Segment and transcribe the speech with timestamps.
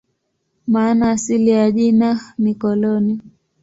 [0.67, 3.21] Maana asili ya jina ni "koloni".